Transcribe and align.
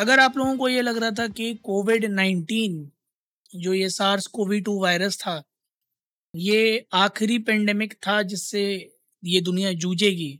अगर 0.00 0.20
आप 0.20 0.36
लोगों 0.36 0.56
को 0.56 0.68
ये 0.68 0.82
लग 0.82 0.96
रहा 0.96 1.10
था 1.10 1.26
कि 1.28 1.54
कोविड 1.64 2.04
नाइन्टीन, 2.06 2.90
जो 3.52 3.72
ये 3.74 3.88
सार्स 3.90 4.26
कोवी 4.28 4.60
टू 4.60 4.78
वायरस 4.82 5.18
था, 5.18 5.42
ये 6.34 6.86
आखिरी 6.94 7.38
पेंडेमिक 7.40 7.94
था 8.06 8.20
जिससे 8.24 8.62
ये 9.22 9.40
दुनिया 9.40 9.72
जूझेगी 9.74 10.38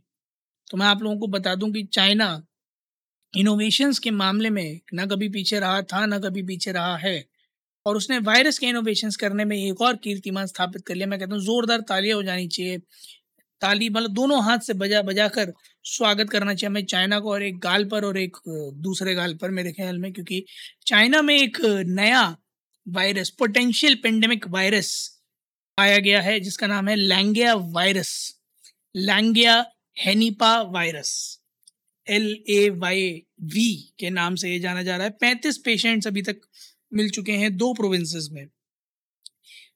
तो 0.67 0.77
मैं 0.77 0.85
आप 0.87 1.01
लोगों 1.03 1.17
को 1.19 1.27
बता 1.27 1.53
दूँ 1.55 1.71
कि 1.71 1.83
चाइना 1.93 2.27
इनोवेशंस 3.33 3.99
के 3.99 4.11
मामले 4.11 4.49
में 4.49 4.79
ना 4.93 5.05
कभी 5.05 5.29
पीछे 5.29 5.59
रहा 5.59 5.81
था, 5.83 6.05
ना 6.05 6.19
कभी 6.19 6.43
पीछे 6.43 6.71
रहा 6.71 6.95
है, 6.97 7.23
और 7.85 7.97
उसने 7.97 8.17
वायरस 8.21 8.59
के 8.59 8.67
इनोवेशंस 8.67 9.15
करने 9.15 9.45
में 9.45 9.55
एक 9.57 9.81
और 9.81 9.95
कीर्तिमान 9.97 10.45
स्थापित 10.47 10.85
कर 10.87 10.95
लिया। 10.95 11.07
मैं 11.07 11.19
कहता 11.19 11.35
हूँ, 11.35 11.43
जोरदार 11.43 11.81
तालियाँ 11.89 12.15
हो 12.17 12.23
जानी 12.23 12.47
चाहिए 12.47 12.81
ताली 13.61 13.89
मतलब 13.89 14.13
दोनों 14.13 14.43
हाथ 14.43 14.59
से 14.59 14.73
बजा 14.73 15.01
बजा 15.01 15.27
कर 15.27 15.53
स्वागत 15.85 16.29
करना 16.29 16.53
चाहिए 16.53 16.69
हमें 16.69 16.85
चाइना 16.85 17.19
को 17.19 17.31
और 17.31 17.43
एक 17.43 17.59
गाल 17.59 17.85
पर 17.85 18.05
और 18.05 18.17
एक 18.17 18.37
दूसरे 18.83 19.13
गाल 19.15 19.33
पर 19.41 19.51
मेरे 19.51 19.71
ख्याल 19.71 19.97
में, 19.97 20.11
क्योंकि 20.13 20.43
चाइना 20.87 21.21
में 21.21 21.35
एक 21.35 21.57
नया 21.89 22.23
वायरस 22.87 23.29
पोटेंशियल 23.39 23.95
पेंडेमिक 24.03 24.47
वायरस 24.49 24.93
पाया 25.77 25.97
गया 25.99 26.21
है, 26.21 26.39
जिसका 26.39 26.67
नाम 26.67 26.87
है 26.89 26.95
Langya 26.95 27.53
virus 27.53 28.13
Langya 28.95 29.65
henipavirus 30.71 31.11
L 32.07 32.25
A 32.49 32.69
Y 32.71 33.09
V 33.43 33.73
के 33.99 34.09
नाम 34.09 34.35
से 34.35 34.49
ये 34.49 34.59
जाना 34.59 34.83
जा 34.83 34.95
रहा 34.97 35.05
है। 35.05 35.11
पैंतीस 35.21 35.57
पेशेंट्स 35.65 36.07
अभी 36.07 36.21
तक 36.21 36.41
मिल 36.93 37.09
चुके 37.09 37.31
हैं 37.33 37.55
दो 37.57 37.73
प्रोविंसेस 37.73 38.27
में। 38.31 38.45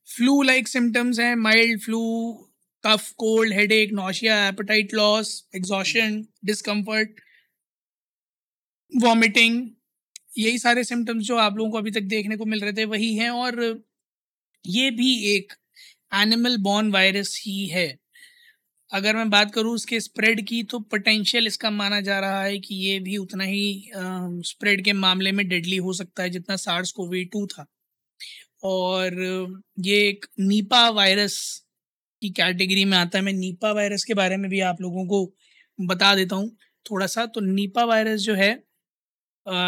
फ्लू 0.07 0.41
लाइक 0.41 0.67
सिम्टम्स 0.67 1.19
हैं 1.19 1.35
mild 1.37 1.81
flu 1.81 2.01
cough 2.85 3.11
cold 3.17 3.53
headache 3.53 3.91
nausea 3.93 4.47
appetite 4.47 4.93
loss 4.93 5.29
exhaustion 5.55 6.21
discomfort 6.45 7.19
vomiting 8.91 9.67
यही 10.37 10.57
सारे 10.57 10.83
सिम्टम्स 10.83 11.23
जो 11.23 11.37
आप 11.37 11.57
लोगों 11.57 11.71
को 11.71 11.77
अभी 11.77 11.91
तक 11.91 12.01
देखने 12.03 12.37
को 12.37 12.45
मिल 12.45 12.61
रहे 12.61 12.73
थे, 12.73 12.85
वही 12.85 13.15
हैं 13.15 13.29
और 13.29 13.83
ये 14.65 14.89
भी 14.91 15.13
एक 15.35 15.53
एनिमल 16.13 16.57
बॉर्न 16.61 16.91
वायरस 16.91 17.39
ही 17.45 17.65
है। 17.67 17.87
अगर 18.91 19.15
मैं 19.15 19.29
बात 19.29 19.53
करूँ 19.53 19.73
उसके 19.73 19.99
स्प्रेड 19.99 20.45
की 20.47 20.61
तो 20.63 20.79
पोटेंशियल 20.81 21.47
इसका 21.47 21.69
माना 21.71 21.99
जा 22.01 22.19
रहा 22.19 22.43
है 22.43 22.59
कि 22.59 22.75
ये 22.77 22.99
भी 22.99 23.17
उतना 23.17 23.43
ही 23.43 23.91
स्प्रेड 24.45 24.83
के 24.85 24.93
मामले 24.95 25.31
में 25.31 25.47
डेडली 25.47 25.77
हो 25.77 25.93
सकता 25.93 26.23
है 26.23 26.29
जितना 26.29 26.55
सार्स 26.57 26.91
कोवी 26.91 27.23
टू 27.25 27.45
था। 27.47 27.65
और 28.63 29.13
ये 29.79 29.97
एक 30.07 30.25
नीपा 30.41 30.89
वायरस 30.91 31.37
की 32.21 32.29
कैटेगरी 32.31 32.85
में 32.85 32.97
आता 32.97 33.17
है। 33.17 33.23
मैं 33.23 33.33
नीपा 33.33 33.71
वायरस 33.73 34.03
के 34.03 34.13
बारे 34.15 34.37
में 34.37 34.49
भी 34.49 34.59
आप 34.63 34.81
लोगों 34.81 35.05
को 35.07 35.25
बता 35.79 36.13
देता 36.15 36.35
हूँ 36.35 36.49
थोड़ा 36.85 37.07
सा 37.07 37.25
तो 37.27 37.41
नीपा 37.43 37.83
वायरस 37.85 38.21
जो 38.21 38.33
है 38.35 38.49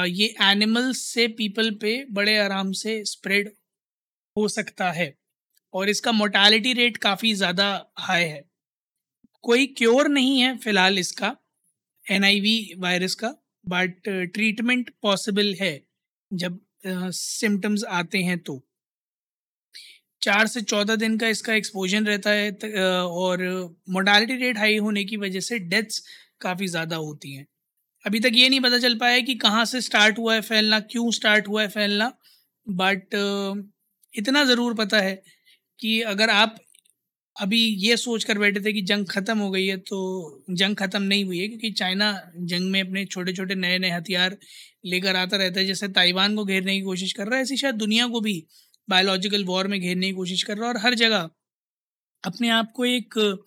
ये 0.10 0.28
एनिमल्स 0.44 1.00
से 1.06 1.28
पीपल 1.38 1.70
पे 1.82 1.94
बड़े 2.14 2.38
आराम 2.40 2.72
से 2.76 3.04
स्प्रेड 3.06 3.52
हो 4.36 4.48
सकता 4.50 4.92
है 4.94 5.14
और 5.74 5.90
इसका 5.90 6.12
मोटालिटी 6.14 6.74
रेट 6.74 6.98
काफ़ी 7.00 7.34
ज़्यादा 7.36 7.68
हाई 8.00 8.24
है। 8.26 8.44
कोई 9.44 9.66
क्योर 9.78 10.08
नहीं 10.10 10.40
है 10.42 10.58
फ़िलहाल 10.60 11.00
इसका, 11.00 11.36
एनआईवी 12.06 12.74
वायरस 12.80 13.16
का, 13.16 13.30
बट 13.66 14.10
ट्रीटमेंट 14.34 14.92
पॉसिबल 15.04 15.54
है 15.62 15.74
जब 16.32 16.60
सिम्टम्स 17.14 17.84
आते 17.94 18.20
हैं 18.24 18.40
तो। 18.42 18.62
चार 20.22 20.48
से 20.48 20.62
चौदह 20.64 20.96
दिन 20.98 21.18
का 21.18 21.28
इसका 21.30 21.54
एक्सपोजन 21.56 22.06
रहता 22.06 22.30
है 22.32 22.52
और 22.94 23.44
मोडालिटी 23.90 24.36
रेट 24.38 24.58
हाई 24.58 24.78
होने 24.80 25.04
की 25.06 25.18
वजह 25.18 25.40
से 25.42 25.60
डेथ्स 25.62 26.02
काफ़ी 26.42 26.68
ज़्यादा 26.68 26.96
होती 26.98 27.34
हैं। 27.34 27.46
अभी 28.06 28.20
तक 28.20 28.32
ये 28.36 28.50
नहीं 28.50 28.60
पता 28.62 28.78
चल 28.80 28.96
पाया 28.98 29.20
कि 29.22 29.36
कहाँ 29.38 29.66
से 29.66 29.82
स्टार्ट 29.82 30.20
हुआ 30.20 30.34
है 30.34 30.42
फैलना, 30.44 30.80
क्यों 30.82 31.12
स्टार्ट 31.12 31.48
हुआ 31.48 31.62
है 31.62 31.68
फैलना 31.70 32.12
बट 32.68 33.16
इतना 34.14 34.44
ज़रूर 34.46 34.74
पता 34.76 35.00
है 35.00 35.22
कि 35.80 36.00
अगर 36.04 36.30
आप 36.32 36.56
अभी 37.36 37.60
ये 37.80 37.96
सोच 37.98 38.24
कर 38.24 38.38
बैठे 38.40 38.60
थे 38.62 38.72
कि 38.74 38.82
जंग 38.84 39.06
ख़त्म 39.08 39.38
हो 39.40 39.50
गई 39.52 39.66
है 39.68 39.78
तो 39.80 39.98
जंग 40.52 40.76
ख़त्म 40.76 41.02
नहीं 41.04 41.26
हुई 41.26 41.40
है, 41.40 41.48
क्योंकि 41.48 41.72
चाइना 41.74 42.12
जंग 42.38 42.72
में 42.72 42.80
अपने 42.82 43.06
छोटे 43.08 43.34
छोटे 43.34 43.56
नए 43.56 43.78
नए 43.80 43.90
हथियार 43.92 44.38
लेकर 44.86 45.16
आता 45.16 45.38
रहता 45.38 45.60
है, 45.60 45.66
जैसे 45.66 45.88
ताइवान 45.90 46.36
को 46.36 46.46
घेरने 46.46 46.76
की 46.76 46.82
कोशिश 46.84 47.14
कर 47.14 47.28
रहा 47.28 47.36
है, 47.38 47.42
ऐसी 47.44 47.58
शायद 47.58 47.76
दुनिया 47.78 48.08
को 48.08 48.22
भी 48.22 48.44
बायोलॉजिकल 48.90 49.46
वॉर 49.46 49.68
में 49.68 49.80
घेरने 49.82 50.08
की 50.08 50.14
कोशिश 50.14 50.44
कर 50.44 50.58
रहा 50.58 50.68
है 50.68 50.74
और 50.74 50.82
हर 50.82 50.94
जगह 50.94 51.30
अपने 52.24 52.50
आप 52.50 52.72
को 52.76 52.86
एक 52.86 53.38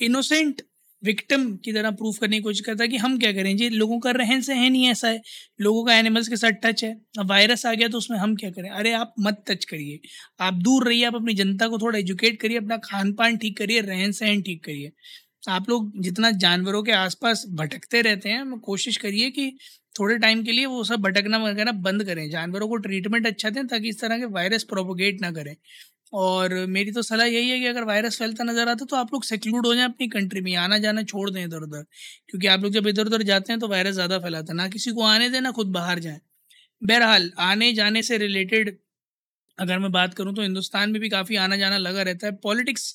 इनोसेंट 0.00 0.62
विक्टिम 1.04 1.56
की 1.56 1.72
तरह 1.72 1.90
प्रूफ 1.90 2.18
करने 2.18 2.36
की 2.36 2.42
कोशिश 2.42 2.60
करता 2.60 2.84
है 2.84 2.88
कि 2.88 2.96
हम 2.96 3.18
क्या 3.18 3.32
करें? 3.32 3.56
जी, 3.56 3.68
लोगों 3.68 4.00
का 4.00 4.10
रहन 4.10 4.40
सहन 4.40 4.74
ही 4.74 4.86
ऐसा 4.86 5.08
है। 5.08 5.22
लोगों 5.60 5.84
का 5.84 5.94
एनिमल्स 5.94 6.28
के 6.28 6.36
साथ 6.36 6.52
टच 6.52 6.84
है। 6.84 7.00
अब 7.18 7.30
वायरस 7.30 7.66
आ 7.66 7.74
गया 7.74 7.88
तो 7.88 7.98
उसमें 7.98 8.18
हम 8.18 8.36
क्या 8.36 8.50
करें? 8.50 8.70
अरे, 8.70 8.92
आप 8.92 9.14
मत 9.20 9.44
टच 9.48 9.64
करिए। 9.64 10.00
आप 10.40 10.54
दूर 10.54 10.88
रहिए, 10.88 11.04
आप 11.04 11.14
अपनी 11.14 11.34
जनता 11.34 11.68
को 11.68 11.78
थोड़ा 11.78 11.98
एजुकेट 11.98 12.40
करिए, 12.40 12.58
अपना 12.58 12.76
खान 12.76 13.12
पान 13.12 13.36
ठीक 13.36 13.58
करिए 13.58 13.80
रहन 13.80 14.12
सहन 14.12 14.42
ठीक 14.42 14.64
करिए। 14.64 14.92
आप 15.42 15.68
लोग 15.68 15.90
जितना 16.02 16.30
जानवरों 16.32 16.82
के 16.82 16.92
आसपास 16.94 17.44
भटकते 17.52 18.00
रहते 18.02 18.28
हैं 18.28 18.58
कोशिश 18.60 18.96
करिए 18.96 19.30
कि 19.30 19.50
थोड़े 19.94 20.16
टाइम 20.18 20.42
के 20.44 20.52
लिए 20.52 20.66
वो 20.66 20.82
सब 20.84 21.00
भटकना 21.02 21.38
वगैरह 21.38 21.72
बंद 21.82 22.04
करें। 22.04 22.28
जानवरों 22.30 22.68
को 22.68 22.76
ट्रीटमेंट 22.78 23.26
अच्छा 23.26 23.50
दें 23.50 23.66
ताकि 23.68 23.88
इस 23.88 24.00
तरह 24.00 24.18
के 24.18 24.24
वायरस 24.34 24.62
प्रोपोगेट 24.64 25.20
ना 25.20 25.30
करें। 25.32 25.54
और 26.14 26.54
मेरी 26.68 26.92
तो 26.92 27.02
सलाह 27.02 27.26
यही 27.28 27.50
है 27.50 27.58
कि 27.60 27.66
अगर 27.66 27.84
वायरस 27.84 28.18
फैलता 28.18 28.44
नज़र 28.44 28.68
आता 28.68 28.84
तो 28.86 28.96
आप 28.96 29.12
लोग 29.12 29.24
सेक्लूड 29.24 29.66
हो 29.66 29.74
जाएँ 29.74 29.86
अपनी 29.86 30.08
कंट्री 30.10 30.40
में 30.42 30.54
आना 30.58 30.78
जाना 30.78 31.02
छोड़ 31.04 31.28
दें 31.30 31.44
इधर 31.44 31.62
उधर 31.62 31.82
क्योंकि 32.30 32.46
आप 32.48 32.62
लोग 32.62 32.72
जब 32.72 32.86
इधर 32.88 33.06
उधर 33.06 33.22
जाते 33.24 33.52
हैं 33.52 33.60
तो 33.60 33.68
वायरस 33.68 33.94
ज़्यादा 33.94 34.18
फैलाता 34.20 34.52
है। 34.52 34.56
ना 34.56 34.68
किसी 34.70 34.90
को 34.92 35.02
आने 35.04 35.28
दें, 35.30 35.40
ना 35.40 35.50
खुद 35.52 35.68
बाहर 35.72 35.98
जाएँ। 36.00 36.20
बहरहाल 36.82 37.30
आने 37.42 37.72
जाने 37.74 38.02
से 38.04 38.18
रिलेटेड 38.18 38.78
अगर 39.58 39.78
मैं 39.78 39.92
बात 39.92 40.14
करूँ 40.14 40.34
तो 40.34 40.42
हिंदुस्तान 40.42 40.90
में 40.90 41.00
भी 41.00 41.08
काफ़ी 41.10 41.36
आना 41.38 41.56
जाना 41.58 41.78
लगा 41.80 42.02
रहता 42.04 42.26
है। 42.26 42.32
पॉलिटिक्स 42.44 42.94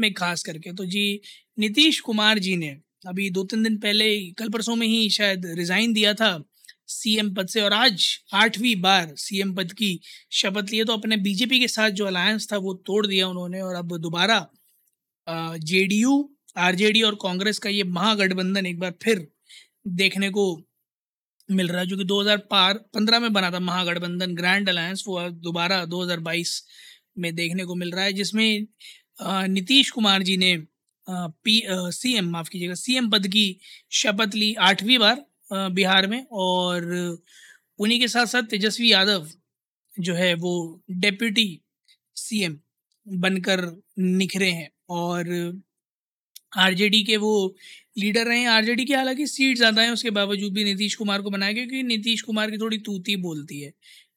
में 0.00 0.12
खास 0.14 0.42
करके। 0.42 0.72
तो 0.72 0.84
जी, 0.86 1.20
नीतीश 1.58 2.00
कुमार 2.00 2.38
जी 2.38 2.56
ने 2.56 2.76
अभी 3.06 3.28
दो 3.30 3.44
तीन 3.44 3.62
दिन 3.62 3.76
पहले 3.78 4.08
कल 4.32 4.48
परसों 4.50 4.76
में 4.76 4.86
ही 4.86 5.08
शायद 5.10 5.46
रिज़ाइन 5.58 5.92
दिया 5.92 6.14
था 6.14 6.38
सीएम 6.88 7.32
पद 7.34 7.48
से 7.48 7.60
और 7.60 7.72
आज 7.72 8.06
आठवीं 8.34 8.74
बार 8.80 9.14
सीएम 9.18 9.54
पद 9.54 9.72
की 9.72 9.98
शपथ 10.32 10.70
लिए 10.72 10.84
तो 10.84 10.92
अपने 10.92 11.16
बीजेपी 11.18 11.58
के 11.60 11.68
साथ 11.68 11.90
जो 11.92 12.06
अलायंस 12.06 12.48
था, 12.52 12.56
वो 12.58 12.74
तोड़ 12.86 13.06
दिया 13.06 13.28
उन्होंने 13.28 13.60
और 13.60 13.74
अब 13.76 13.96
दोबारा 13.98 14.38
जेडीयू, 15.26 16.30
आरजेडी 16.56 17.02
और 17.02 17.14
कांग्रेस 17.22 17.58
का 17.58 17.70
ये 17.70 17.84
महागठबंधन 17.86 18.66
एक 18.66 18.78
बार 18.78 18.94
फिर 19.02 19.26
देखने 19.88 20.30
को 20.30 20.44
मिल 21.48 21.68
रहा 21.68 21.80
है, 21.80 21.86
जो 21.86 21.96
कि 21.96 22.04
2015 22.04 23.20
में 23.20 23.32
बना 23.32 23.50
था 23.50 23.58
महागठबंधन 23.60 24.34
ग्रैंड 24.36 24.68
अलायंस 24.68 25.04
वो 25.06 25.28
दोबारा 25.30 25.84
2022 25.86 26.62
में 27.18 27.34
देखने 27.34 27.64
को 27.64 27.74
मिल 27.74 27.90
रहा 27.92 28.04
है, 28.04 28.12
जिसमें 28.12 28.66
नीतीश 29.18 29.90
कुमार 29.90 30.22
जी 30.22 30.36
ने 30.36 30.56
पी 31.06 31.62
सीएम, 31.66 32.28
माफ़ 32.30 32.48
कीजिएगा, 32.50 32.74
सीएम 32.74 33.10
पद 33.10 33.26
की 33.28 33.58
शपथ 33.92 34.34
ली 34.34 34.54
आठवीं 34.62 34.98
बार 34.98 35.24
बिहार 35.72 36.06
में 36.06 36.24
और 36.32 36.84
उन्हीं 37.78 37.98
के 38.00 38.08
साथ 38.08 38.26
साथ 38.26 38.42
तेजस्वी 38.50 38.92
यादव 38.92 39.28
जो 39.92 40.14
है 40.14 40.34
वो 40.36 40.52
डेप्यूटी 40.92 41.48
सीएम 42.16 42.58
बनकर 43.06 43.60
निखरे 44.00 44.50
हैं 44.50 44.70
और 44.90 45.28
आरजेडी 46.58 47.02
के 47.04 47.16
वो 47.18 47.32
लीडर 47.98 48.26
रहे 48.26 48.38
हैं। 48.40 48.48
आरजेडी 48.48 48.84
की 48.84 48.92
हालाँकि 48.94 49.26
सीट 49.26 49.56
ज़्यादा 49.56 49.82
है, 49.82 49.92
उसके 49.92 50.10
बावजूद 50.12 50.52
भी 50.54 50.64
नीतीश 50.64 50.94
कुमार 50.96 51.22
को 51.22 51.30
बनाया 51.30 51.52
क्योंकि 51.54 51.82
नीतीश 51.84 52.22
कुमार 52.22 52.50
की 52.50 52.58
थोड़ी 52.58 52.78
तूती 52.80 53.16
बोलती 53.18 53.60
है। 53.60 53.72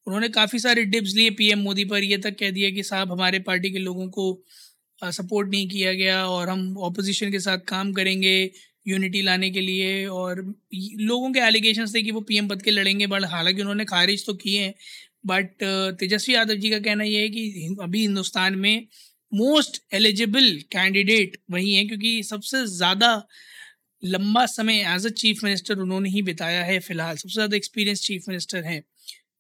उन्होंने 0.08 0.30
काफ़ी 0.32 0.60
सारे 0.60 0.84
डिप्स 0.88 1.16
लिए 1.16 1.30
पीएम 1.34 1.60
मोदी 1.62 1.86
पर, 1.86 2.04
ये 2.04 2.18
तक 2.20 2.38
कह 2.40 2.52
दिया 2.52 2.70
कि 2.72 2.84
साहब 2.84 3.12
हमारे 3.12 3.40
पार्टी 3.42 3.72
के 3.72 3.80
लोगों 3.80 4.08
को 4.12 4.32
सपोर्ट 5.04 5.50
नहीं 5.50 5.68
किया 5.70 5.94
गया 5.94 6.26
और 6.28 6.50
हम 6.50 6.78
ऑपोजिशन 6.80 7.32
के 7.32 7.40
साथ 7.40 7.58
काम 7.68 7.92
करेंगे 7.94 8.34
यूनिटी 8.88 9.22
लाने 9.22 9.50
के 9.52 9.62
लिए 9.62 10.06
और 10.08 10.42
लोगों 11.02 11.32
के 11.34 11.40
एलिगेशन 11.40 11.86
थे 11.96 12.02
कि 12.04 12.12
वो 12.12 12.22
पीएम 12.30 12.48
पद 12.48 12.62
के 12.62 12.72
लड़ेंगे 12.72 13.08
बट 13.08 13.26
हालाँकि 13.32 13.62
उन्होंने 13.62 13.86
खारिज 13.86 14.26
तो 14.26 14.34
किए 14.36 14.62
हैं। 14.64 14.74
बट 15.26 15.64
तेजस्वी 16.00 16.36
यादव 16.36 16.56
जी 16.56 16.70
का 16.70 16.80
कहना 16.80 17.04
ये 17.04 17.22
है 17.22 17.30
कि 17.30 17.76
अभी 17.82 18.02
हिंदुस्तान 18.02 18.56
में 18.58 18.88
मोस्ट 19.32 19.82
एलिजिबल 19.94 20.52
कैंडिडेट 20.72 21.38
वही 21.52 21.74
हैं, 21.76 21.88
क्योंकि 21.88 22.24
सबसे 22.24 22.66
ज़्यादा 22.68 23.12
लंबा 24.04 24.46
समय 24.48 24.80
एज 24.96 25.06
अ 25.08 25.10
चीफ 25.18 25.44
मिनिस्टर 25.44 25.80
उन्होंने 25.80 26.10
ही 26.10 26.22
बिताया 26.24 26.64
है 26.64 26.80
फ़िलहाल। 26.82 27.16
सबसे 27.18 27.34
ज़्यादा 27.34 27.58
एक्सपीरियंस 27.58 28.02
चीफ 28.04 28.26
मिनिस्टर 28.30 28.64
हैं। 28.64 28.82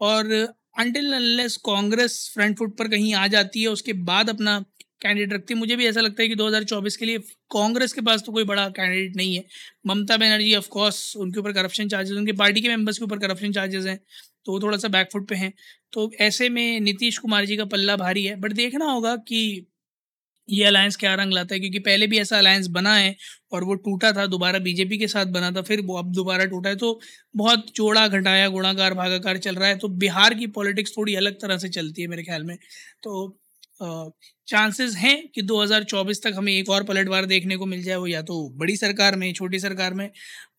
और 0.01 0.31
until 0.79 1.13
unless 1.13 1.57
Congress 1.65 2.13
front 2.33 2.57
foot 2.57 2.77
पर 2.77 2.87
कहीं 2.87 3.13
आ 3.15 3.25
जाती 3.29 3.61
है, 3.61 3.67
उसके 3.69 3.93
बाद 4.05 4.29
अपना 4.29 4.63
कैंडिडेट 5.01 5.33
रखती 5.33 5.53
है। 5.53 5.59
मुझे 5.59 5.75
भी 5.75 5.88
ऐसा 5.88 6.01
लगता 6.01 6.24
है 6.24 6.27
कि 6.30 6.36
2024 6.36 6.98
के 6.98 7.06
लिए 7.06 7.18
कांग्रेस 7.51 7.94
के 7.94 8.01
पास 8.01 8.24
तो 8.25 8.31
कोई 8.31 8.44
बड़ा 8.44 8.68
कैंडिडेट 8.69 9.15
नहीं 9.15 9.36
है। 9.36 9.45
ममता 9.88 10.18
बनर्जी 10.18 10.56
ऑफकोर्स 10.56 11.15
उनके 11.18 11.39
ऊपर 11.39 11.53
करप्शन 11.53 11.88
चार्जेस 11.88 12.18
उनके 12.18 12.33
पार्टी 12.33 12.62
के 12.62 12.69
मेंबर्स 12.69 12.98
के 12.98 13.06
ऊपर 13.06 13.19
करप्शन 13.19 13.51
चार्जेस 13.51 13.86
हैं। 13.86 14.00
तो 14.45 14.51
वो 14.51 14.59
थोड़ा 14.59 14.77
सा 14.77 14.88
बैकफुट 14.88 15.27
पे 15.30 15.36
हैं। 15.36 15.53
तो 15.94 16.12
ऐसे 16.21 16.50
में 16.50 16.80
नीतीश 16.80 17.18
कुमार 17.18 17.45
जी 17.45 17.57
का 17.57 17.65
पल्ला 17.65 17.95
भारी 17.98 18.25
है। 18.25 18.36
बट 18.36 18.53
देखना 18.53 18.86
होगा 18.86 19.15
कि 19.15 19.68
ये 20.50 20.63
अलायंस 20.65 20.95
क्या 20.95 21.13
रंग 21.15 21.33
लाता 21.33 21.56
है, 21.56 21.59
क्योंकि 21.59 21.80
पहले 21.80 22.07
भी 22.07 22.19
ऐसा 22.19 22.38
अलायंस 22.38 22.68
बना 22.68 22.95
है 22.95 23.15
और 23.51 23.63
वो 23.63 23.75
टूटा 23.75 24.12
था, 24.12 24.25
दोबारा 24.25 24.59
बीजेपी 24.59 24.97
के 24.97 25.07
साथ 25.07 25.25
बना 25.25 25.51
था, 25.51 25.62
फिर 25.62 25.81
वो 25.81 25.97
अब 25.97 26.12
दोबारा 26.12 26.45
टूटा 26.45 26.69
है। 26.69 26.75
तो 26.75 27.00
बहुत 27.36 27.65
जोड़ा 27.75 28.07
घटाया, 28.07 28.47
गुणाकार, 28.50 28.94
भागाकार 28.94 29.38
चल 29.38 29.56
रहा 29.56 29.68
है। 29.68 29.77
तो 29.77 29.88
बिहार 29.88 30.33
की 30.33 30.47
पॉलिटिक्स 30.47 30.97
थोड़ी 30.97 31.15
अलग 31.15 31.42
तरह 31.42 31.57
से 31.57 31.69
चलती 31.69 32.01
है 32.01 32.07
मेरे 32.07 32.24
ख्याल 32.24 32.44
में। 32.44 32.57
तो 33.04 33.40
चांसेस 34.48 34.95
हैं 34.98 35.18
कि 35.36 35.42
2024 35.44 36.22
तक 36.24 36.33
हमें 36.38 36.51
एक 36.54 36.69
और 36.69 36.83
पलटवार 36.83 37.25
देखने 37.25 37.57
को 37.57 37.66
मिल 37.66 37.83
जाए 37.83 37.95
वो 37.98 38.07
या 38.07 38.22
तो 38.24 38.38
बड़ी 38.57 38.75
सरकार 38.78 39.16
में 39.18 39.31
छोटी 39.33 39.60
सरकार 39.60 39.94
में। 39.94 40.10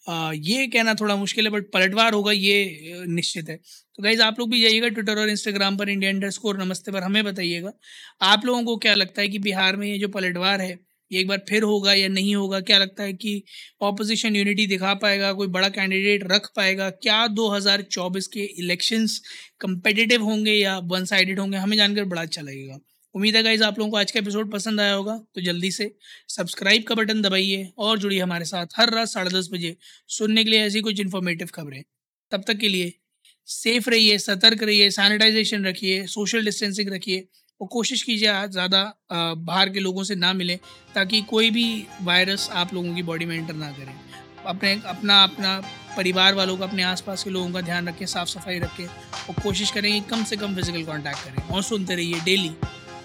आ, 0.09 0.33
ये 0.35 0.67
कहना 0.69 0.95
थोड़ा 0.97 1.17
मुश्किल 1.17 1.45
है 1.47 1.51
बट 1.53 1.71
पलटवार 1.73 2.15
होगा 2.15 2.33
ये 2.33 3.05
निश्चित 3.09 3.49
है। 3.49 3.57
तो 3.57 4.03
गाइज़ 4.03 4.23
आप 4.23 4.39
लोग 4.39 4.51
भी 4.51 4.61
जाइएगा 4.63 4.89
ट्विटर 4.91 5.19
और 5.19 5.29
इंस्टाग्राम 5.31 5.77
पर 5.79 5.89
इंडिया 5.89 6.11
इंडर 6.11 6.31
स्कोर 6.31 6.59
नमस्ते 6.59 6.93
पर 6.93 7.03
हमें 7.03 7.23
बताइएगा। 7.25 7.73
आप 8.25 8.45
लोगों 8.47 8.63
को 8.65 8.77
क्या 8.79 8.95
लगता 8.95 9.23
है 9.23 9.29
कि 9.29 9.39
बिहार 9.41 9.77
में 9.77 9.87
ये 9.89 9.99
जो 9.99 10.09
पलटवार 10.11 10.61
है 10.61 10.79
ये 11.11 11.21
एक 11.21 11.29
बार 11.29 11.39
फिर 11.49 11.63
होगा 11.65 11.93
या 11.95 12.09
नहीं 12.09 12.35
होगा? 12.37 12.61
क्या 12.63 12.79
लगता 12.79 13.03
है 13.03 13.13
कि 13.15 13.43
ऑपोजिशन 13.83 14.37
यूनिटी 14.37 14.67
दिखा 14.67 14.95
पाएगा 14.97 15.33
कोई 15.35 15.47
बड़ा 15.51 15.69
कैंडिडेट 15.71 16.25
रख 16.33 16.49
पाएगा? 16.57 16.89
क्या 16.93 17.27
2024 17.33 18.27
के 18.29 18.45
इलेक्शंस 18.61 19.21
कंपेटिटिव 19.61 20.23
होंगे 20.25 20.53
या 20.55 20.79
वन 20.87 21.05
साइडेड 21.07 21.41
होंगे? 21.41 21.57
हमें 21.59 21.77
जानकर 21.77 22.05
बड़ा 22.07 22.23
अच्छा 22.23 22.43
लगेगा। 22.43 22.79
उम्मीद 23.15 23.37
है 23.37 23.43
गाइज़ 23.43 23.63
आप 23.63 23.79
लोगों 23.79 23.91
को 23.91 23.97
आज 23.97 24.11
का 24.11 24.19
एपिसोड 24.19 24.51
पसंद 24.53 24.81
आया 24.81 24.93
होगा 24.93 25.17
तो 25.35 25.41
जल्दी 25.41 25.71
से 25.71 25.91
सब्सक्राइब 26.29 26.85
का 26.89 26.95
बटन 26.95 27.21
दबाइए 27.23 27.69
और 27.79 27.99
जुड़िए 27.99 28.21
हमारे 28.21 28.45
साथ 28.45 28.67
हर 28.77 28.91
रात 28.91 29.09
साढ़े 29.09 29.31
दस 29.31 29.49
बजे 29.53 29.77
सुनने 30.09 30.45
के 30.45 30.51
लिए 30.51 30.61
ऐसी 30.61 30.81
कुछ 30.81 31.01
इन्फॉर्मेटिव 31.01 31.49
खबरें। 31.55 31.83
तब 32.33 32.45
तक 32.47 32.57
के 32.57 32.69
लिए 32.69 32.93
सेफ़ 33.49 33.91
रहिए, 33.91 34.19
सतर्क 34.19 34.63
रहिए 34.63 34.91
सैनिटाइजेशन 34.91 35.65
रखिए 35.65 36.07
सोशल 36.07 36.45
डिस्टेंसिंग 36.45 36.93
रखिए 36.93 37.27
और 37.61 37.69
कोशिश 37.69 38.03
कीजिए 38.03 38.49
ज़्यादा 38.49 38.83
बाहर 39.13 39.71
के 39.71 39.81
लोगों 39.81 40.05
से 40.05 40.15
ना 40.15 40.33
मिलें, 40.33 40.59
ताकि 40.95 41.23
कोई 41.31 41.51
भी 41.51 41.67
वायरस 42.03 42.49
आप 42.53 42.75
लोगों 42.75 42.95
की 42.95 43.03
बॉडी 43.03 43.25
में 43.25 43.37
एंटर 43.37 43.55
ना 43.55 43.71
करें। 43.73 43.95
अपने, 44.47 44.73
अपना 44.87 45.23
अपना 45.23 45.61
परिवार 45.97 46.35
वालों 46.35 46.57
का, 46.57 46.65
अपने 46.65 46.83
आसपास 46.85 47.25
के 47.25 47.31
लोगों 47.31 47.53
का 47.53 47.61
ध्यान 47.61 47.89
रखें, 47.89 48.07
साफ़ 48.07 48.29
सफ़ाई 48.29 48.59
रखें 48.59 48.87
और 48.87 49.43
कोशिश 49.43 49.71
करें 49.71 49.93
कि 49.93 50.09
कम 50.11 50.25
से 50.25 50.37
कम 50.37 50.55
फ़िज़िकल 50.55 50.85
कांटेक्ट 50.85 51.25
करें 51.25 51.49
और 51.49 51.63
सुनते 51.63 51.95
रहिए 51.95 52.21
डेली 52.25 52.55